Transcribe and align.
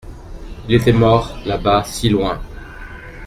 Il 0.67 0.73
était 0.73 0.93
mort 0.93 1.37
là-bas, 1.45 1.83
si 1.83 2.09
loin. 2.09 2.41